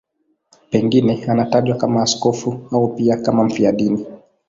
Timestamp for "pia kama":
2.95-3.43